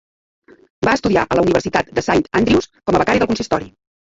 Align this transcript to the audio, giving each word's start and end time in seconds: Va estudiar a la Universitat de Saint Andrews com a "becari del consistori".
Va 0.87 0.95
estudiar 0.99 1.25
a 1.27 1.37
la 1.39 1.43
Universitat 1.47 1.93
de 1.99 2.07
Saint 2.07 2.27
Andrews 2.41 2.71
com 2.75 2.99
a 2.99 3.03
"becari 3.05 3.25
del 3.27 3.31
consistori". 3.35 3.71